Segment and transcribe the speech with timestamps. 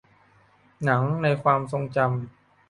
[0.83, 2.07] หนังในความทรงจำ